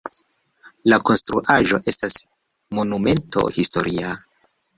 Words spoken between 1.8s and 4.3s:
estas monumento historia.